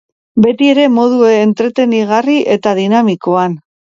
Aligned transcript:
Beti 0.45 0.69
ere 0.75 0.85
modu 0.93 1.19
entretenigarri 1.33 2.39
eta 2.57 2.75
dinamikoan. 2.81 3.59